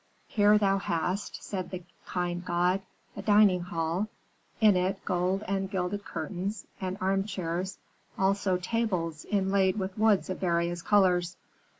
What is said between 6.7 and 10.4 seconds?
and armchairs, also tables inlaid with woods of